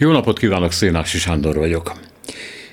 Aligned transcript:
Jó 0.00 0.12
napot 0.12 0.38
kívánok, 0.38 0.72
Szénási 0.72 1.18
Sándor 1.18 1.56
vagyok. 1.56 1.92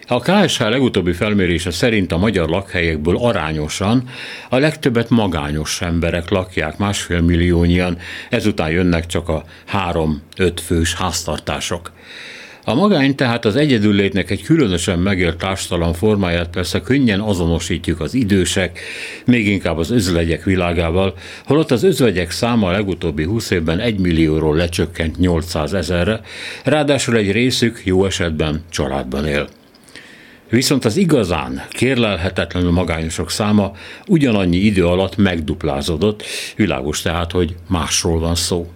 A 0.08 0.20
KSH 0.20 0.62
legutóbbi 0.62 1.14
felmérése 1.14 1.72
szerint 1.72 2.12
a 2.12 2.18
magyar 2.18 2.50
lakhelyekből 2.50 3.18
arányosan 3.18 4.10
a 4.50 4.58
legtöbbet 4.58 5.10
magányos 5.10 5.82
emberek 5.82 6.30
lakják, 6.30 6.78
másfél 6.78 7.22
milliónyian, 7.22 7.98
ezután 8.30 8.70
jönnek 8.70 9.06
csak 9.06 9.30
a 9.30 9.44
három-öt 9.66 10.60
fős 10.60 10.94
háztartások. 10.94 11.92
A 12.68 12.74
magány 12.74 13.16
tehát 13.16 13.46
az 13.46 13.56
egyedüllétnek 13.56 14.30
egy 14.30 14.44
különösen 14.44 15.00
megélt 15.00 15.38
társadalom 15.38 15.94
formáját 15.94 16.50
persze 16.50 16.82
könnyen 16.82 17.20
azonosítjuk 17.20 18.00
az 18.00 18.14
idősek, 18.14 18.80
még 19.26 19.48
inkább 19.48 19.78
az 19.78 19.92
özvegyek 19.92 20.44
világával, 20.44 21.14
holott 21.46 21.72
az 21.72 21.84
özvegyek 21.84 22.32
száma 22.32 22.68
a 22.68 22.72
legutóbbi 22.72 23.24
20 23.24 23.50
évben 23.50 23.80
1 23.80 24.00
millióról 24.00 24.56
lecsökkent 24.56 25.18
800 25.18 25.74
ezerre, 25.74 26.22
ráadásul 26.64 27.16
egy 27.16 27.32
részük 27.32 27.82
jó 27.84 28.06
esetben 28.06 28.64
családban 28.70 29.28
él. 29.28 29.48
Viszont 30.50 30.86
az 30.86 30.98
igazán 30.98 31.62
kérlelhetetlenül 31.70 32.72
magányosok 32.72 33.32
száma 33.32 33.72
ugyanannyi 34.08 34.58
idő 34.58 34.86
alatt 34.86 35.18
megduplázódott, 35.18 36.24
világos 36.56 37.02
tehát, 37.02 37.32
hogy 37.32 37.56
másról 37.68 38.20
van 38.20 38.36
szó. 38.36 38.72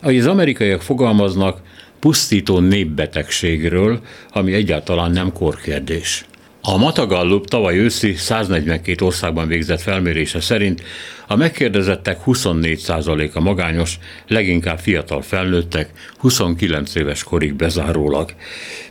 Ahogy 0.00 0.18
az 0.18 0.26
amerikaiak 0.26 0.82
fogalmaznak, 0.82 1.60
pusztító 2.06 2.58
népbetegségről, 2.58 4.00
ami 4.30 4.52
egyáltalán 4.52 5.10
nem 5.10 5.32
korkérdés. 5.32 6.24
A 6.68 6.76
Matagallup 6.76 7.46
tavaly 7.46 7.78
őszi 7.78 8.14
142 8.14 9.04
országban 9.04 9.48
végzett 9.48 9.80
felmérése 9.80 10.40
szerint 10.40 10.82
a 11.26 11.36
megkérdezettek 11.36 12.18
24%-a 12.26 13.40
magányos, 13.40 13.98
leginkább 14.28 14.78
fiatal 14.78 15.22
felnőttek, 15.22 15.90
29 16.18 16.94
éves 16.94 17.22
korig 17.22 17.54
bezárólag. 17.54 18.34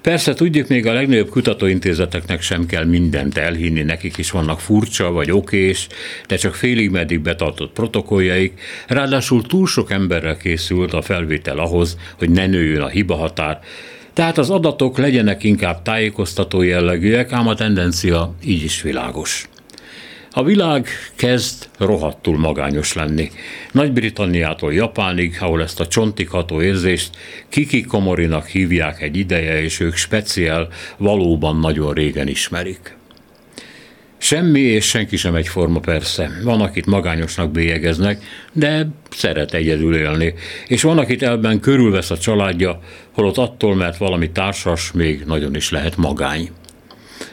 Persze 0.01 0.33
tudjuk, 0.33 0.67
még 0.67 0.87
a 0.87 0.93
legnagyobb 0.93 1.29
kutatóintézeteknek 1.29 2.41
sem 2.41 2.65
kell 2.65 2.85
mindent 2.85 3.37
elhinni, 3.37 3.81
nekik 3.81 4.17
is 4.17 4.31
vannak 4.31 4.59
furcsa 4.59 5.11
vagy 5.11 5.31
okés, 5.31 5.87
de 6.27 6.35
csak 6.35 6.55
félig 6.55 6.89
meddig 6.89 7.19
betartott 7.19 7.73
protokolljaik, 7.73 8.59
ráadásul 8.87 9.41
túl 9.41 9.67
sok 9.67 9.91
emberrel 9.91 10.37
készült 10.37 10.93
a 10.93 11.01
felvétel 11.01 11.59
ahhoz, 11.59 11.97
hogy 12.17 12.29
ne 12.29 12.45
nőjön 12.45 12.81
a 12.81 12.87
hibahatár, 12.87 13.59
tehát 14.15 14.37
az 14.37 14.49
adatok 14.49 14.97
legyenek 14.97 15.43
inkább 15.43 15.81
tájékoztató 15.81 16.61
jellegűek, 16.61 17.31
ám 17.31 17.47
a 17.47 17.55
tendencia 17.55 18.33
így 18.43 18.63
is 18.63 18.81
világos. 18.81 19.47
A 20.31 20.43
világ 20.43 20.87
kezd 21.15 21.69
rohadtul 21.77 22.37
magányos 22.37 22.93
lenni. 22.93 23.31
Nagy-Britanniától 23.71 24.73
Japánig, 24.73 25.37
ahol 25.39 25.61
ezt 25.61 25.79
a 25.79 25.87
csontikható 25.87 26.61
érzést 26.61 27.17
Kiki 27.49 27.81
Komorinak 27.81 28.47
hívják 28.47 29.01
egy 29.01 29.17
ideje, 29.17 29.61
és 29.61 29.79
ők 29.79 29.95
speciál 29.95 30.67
valóban 30.97 31.59
nagyon 31.59 31.93
régen 31.93 32.27
ismerik. 32.27 32.95
Semmi 34.25 34.59
és 34.59 34.85
senki 34.85 35.17
sem 35.17 35.35
egyforma 35.35 35.79
persze. 35.79 36.31
Van, 36.43 36.61
akit 36.61 36.85
magányosnak 36.85 37.51
bélyegeznek, 37.51 38.23
de 38.53 38.87
szeret 39.09 39.53
egyedül 39.53 39.95
élni. 39.95 40.33
És 40.67 40.81
van, 40.81 40.97
akit 40.97 41.23
elben 41.23 41.59
körülvesz 41.59 42.11
a 42.11 42.17
családja, 42.17 42.79
holott 43.11 43.37
attól, 43.37 43.75
mert 43.75 43.97
valami 43.97 44.31
társas 44.31 44.91
még 44.91 45.23
nagyon 45.25 45.55
is 45.55 45.69
lehet 45.69 45.97
magány. 45.97 46.49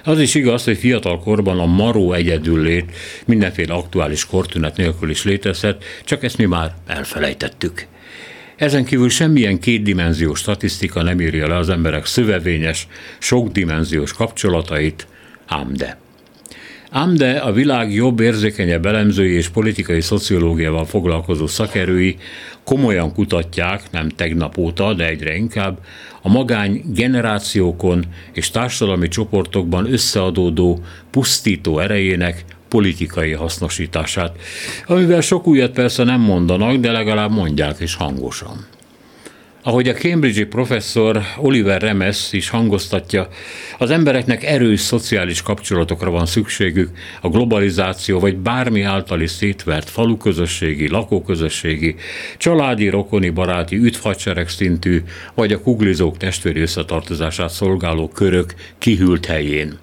Az 0.04 0.20
is 0.20 0.34
igaz, 0.34 0.64
hogy 0.64 0.78
fiatal 0.78 1.18
korban 1.18 1.58
a 1.58 1.66
maró 1.66 2.12
egyedüllét 2.12 2.90
mindenféle 3.24 3.74
aktuális 3.74 4.26
kortünet 4.26 4.76
nélkül 4.76 5.10
is 5.10 5.24
létezhet, 5.24 5.84
csak 6.04 6.22
ezt 6.22 6.38
mi 6.38 6.44
már 6.44 6.74
elfelejtettük. 6.86 7.86
Ezen 8.56 8.84
kívül 8.84 9.08
semmilyen 9.08 9.60
kétdimenziós 9.60 10.38
statisztika 10.38 11.02
nem 11.02 11.20
írja 11.20 11.48
le 11.48 11.56
az 11.56 11.68
emberek 11.68 12.06
szövevényes, 12.06 12.86
sokdimenziós 13.18 14.12
kapcsolatait, 14.12 15.06
ám 15.46 15.72
de. 15.76 16.01
Ám 16.94 17.14
de 17.14 17.30
a 17.30 17.52
világ 17.52 17.92
jobb, 17.92 18.20
érzékenyebb 18.20 18.86
elemzői 18.86 19.32
és 19.32 19.48
politikai 19.48 20.00
szociológiával 20.00 20.84
foglalkozó 20.84 21.46
szakerői 21.46 22.16
komolyan 22.64 23.12
kutatják, 23.12 23.82
nem 23.90 24.08
tegnap 24.08 24.58
óta, 24.58 24.94
de 24.94 25.06
egyre 25.06 25.34
inkább, 25.34 25.78
a 26.22 26.28
magány 26.28 26.82
generációkon 26.86 28.04
és 28.32 28.50
társadalmi 28.50 29.08
csoportokban 29.08 29.92
összeadódó 29.92 30.80
pusztító 31.10 31.78
erejének 31.78 32.44
politikai 32.68 33.32
hasznosítását, 33.32 34.36
amivel 34.86 35.20
sok 35.20 35.46
újat 35.46 35.72
persze 35.72 36.04
nem 36.04 36.20
mondanak, 36.20 36.76
de 36.76 36.90
legalább 36.90 37.30
mondják 37.30 37.80
is 37.80 37.94
hangosan. 37.94 38.66
Ahogy 39.64 39.88
a 39.88 39.92
Cambridge-i 39.92 40.44
professzor 40.44 41.22
Oliver 41.36 41.80
Remes 41.80 42.32
is 42.32 42.48
hangoztatja, 42.48 43.28
az 43.78 43.90
embereknek 43.90 44.44
erős 44.44 44.80
szociális 44.80 45.42
kapcsolatokra 45.42 46.10
van 46.10 46.26
szükségük, 46.26 46.90
a 47.20 47.28
globalizáció 47.28 48.18
vagy 48.18 48.36
bármi 48.36 48.82
általi 48.82 49.26
szétvert 49.26 49.90
faluközösségi, 49.90 50.88
lakóközösségi, 50.88 51.94
családi, 52.38 52.88
rokoni, 52.88 53.30
baráti, 53.30 53.76
üdvhadsereg 53.76 54.48
szintű, 54.48 55.02
vagy 55.34 55.52
a 55.52 55.60
kuglizók 55.60 56.16
testvéri 56.16 56.60
összetartozását 56.60 57.50
szolgáló 57.50 58.08
körök 58.08 58.54
kihűlt 58.78 59.26
helyén. 59.26 59.78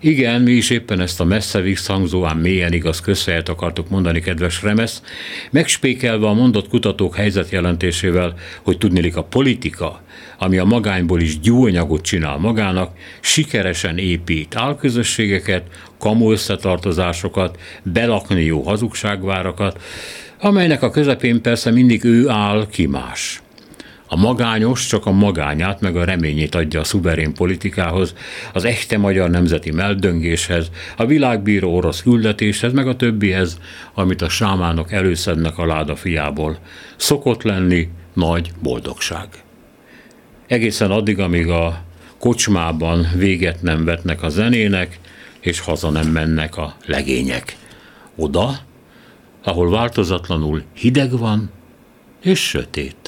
Igen, 0.00 0.42
mi 0.42 0.52
is 0.52 0.70
éppen 0.70 1.00
ezt 1.00 1.20
a 1.20 1.24
messze 1.24 1.60
visszhangzó, 1.60 2.24
ám 2.24 2.38
mélyen 2.38 2.72
igaz 2.72 3.00
közhelyet 3.00 3.48
akartuk 3.48 3.88
mondani, 3.88 4.20
kedves 4.20 4.62
Remesz, 4.62 5.02
megspékelve 5.50 6.26
a 6.26 6.32
mondott 6.32 6.68
kutatók 6.68 7.16
helyzetjelentésével, 7.16 8.34
hogy 8.62 8.78
tudnélik 8.78 9.16
a 9.16 9.22
politika, 9.22 10.02
ami 10.38 10.58
a 10.58 10.64
magányból 10.64 11.20
is 11.20 11.40
gyúanyagot 11.40 12.02
csinál 12.02 12.36
magának, 12.36 12.96
sikeresen 13.20 13.98
épít 13.98 14.56
álközösségeket, 14.56 15.62
kamu 15.98 16.32
összetartozásokat, 16.32 17.58
belakni 17.82 18.44
jó 18.44 18.62
hazugságvárakat, 18.62 19.80
amelynek 20.40 20.82
a 20.82 20.90
közepén 20.90 21.42
persze 21.42 21.70
mindig 21.70 22.04
ő 22.04 22.28
áll 22.28 22.66
ki 22.70 22.86
más. 22.86 23.40
A 24.08 24.16
magányos 24.16 24.86
csak 24.86 25.06
a 25.06 25.10
magányát 25.10 25.80
meg 25.80 25.96
a 25.96 26.04
reményét 26.04 26.54
adja 26.54 26.80
a 26.80 26.84
szuverén 26.84 27.34
politikához, 27.34 28.14
az 28.52 28.64
echte 28.64 28.98
magyar 28.98 29.30
nemzeti 29.30 29.70
meldöngéshez, 29.70 30.70
a 30.96 31.06
világbíró 31.06 31.76
orosz 31.76 32.02
küldetéshez, 32.02 32.72
meg 32.72 32.88
a 32.88 32.96
többihez, 32.96 33.58
amit 33.94 34.22
a 34.22 34.28
sámánok 34.28 34.92
előszednek 34.92 35.58
a 35.58 35.66
láda 35.66 35.96
fiából. 35.96 36.58
Szokott 36.96 37.42
lenni 37.42 37.88
nagy 38.12 38.50
boldogság. 38.62 39.28
Egészen 40.46 40.90
addig, 40.90 41.18
amíg 41.18 41.48
a 41.48 41.82
kocsmában 42.18 43.06
véget 43.16 43.62
nem 43.62 43.84
vetnek 43.84 44.22
a 44.22 44.28
zenének, 44.28 44.98
és 45.40 45.60
haza 45.60 45.90
nem 45.90 46.06
mennek 46.06 46.56
a 46.56 46.76
legények. 46.86 47.56
Oda, 48.16 48.58
ahol 49.44 49.70
változatlanul 49.70 50.62
hideg 50.74 51.18
van 51.18 51.50
és 52.22 52.48
sötét. 52.48 53.05